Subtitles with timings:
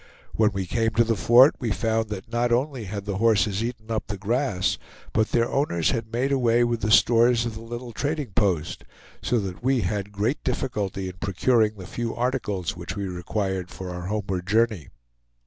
[0.33, 3.91] When we came to the fort, we found that not only had the horses eaten
[3.91, 4.79] up the grass,
[5.13, 8.83] but their owners had made away with the stores of the little trading post;
[9.21, 13.91] so that we had great difficulty in procuring the few articles which we required for
[13.91, 14.87] our homeward journey.